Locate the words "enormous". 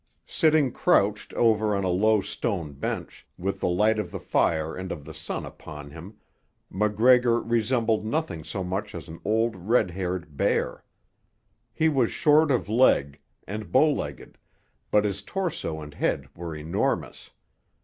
16.55-17.29